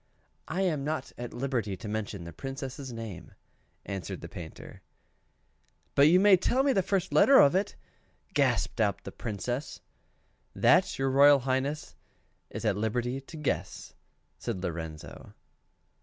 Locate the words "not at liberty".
0.83-1.77